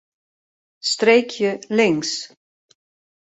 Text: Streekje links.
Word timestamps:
Streekje 0.91 1.51
links. 1.69 2.11